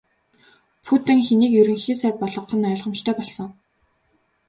Путин 0.85 1.19
хэнийг 1.27 1.53
Ерөнхий 1.61 1.97
сайд 2.01 2.15
болгох 2.21 2.47
нь 2.57 2.67
ойлгомжтой 2.71 3.13
болсон. 3.17 3.49